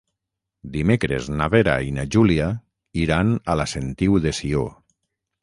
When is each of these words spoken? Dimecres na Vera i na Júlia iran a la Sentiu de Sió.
Dimecres 0.77 1.27
na 1.41 1.47
Vera 1.55 1.75
i 1.89 1.93
na 1.99 2.07
Júlia 2.15 2.47
iran 3.03 3.37
a 3.55 3.59
la 3.63 3.69
Sentiu 3.75 4.19
de 4.27 4.35
Sió. 4.41 4.67